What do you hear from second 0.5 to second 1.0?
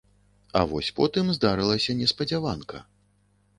А вось